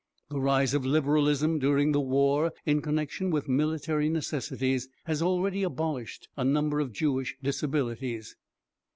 [0.29, 6.27] The rise of Liberalism during the war, in connection with military necessities, had already abolished
[6.35, 8.35] a number of Jewish disabilities.